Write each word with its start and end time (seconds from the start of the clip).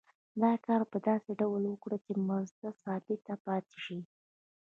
دا 0.43 0.51
کار 0.65 0.81
په 0.91 0.97
داسې 1.07 1.31
ډول 1.41 1.61
وکړي 1.67 1.97
چې 2.05 2.11
مزد 2.27 2.59
ثابت 2.83 3.23
پاتې 3.45 3.77
شي 3.85 3.99